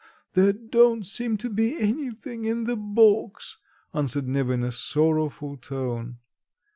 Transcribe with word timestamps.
"There 0.33 0.51
don't 0.51 1.05
seem 1.05 1.37
to 1.37 1.47
be 1.47 1.77
anything 1.79 2.45
in 2.45 2.63
the 2.63 2.75
box," 2.75 3.59
answered 3.93 4.27
Neva 4.27 4.53
in 4.53 4.63
a 4.63 4.71
sorrowful 4.71 5.57
tone. 5.57 6.17